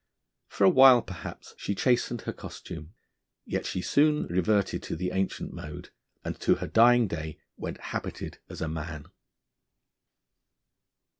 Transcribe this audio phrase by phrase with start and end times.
[0.47, 2.95] For a while, perhaps, she chastened her costume,
[3.45, 5.91] yet she soon reverted to the ancient mode,
[6.25, 9.05] and to her dying day went habited as a man.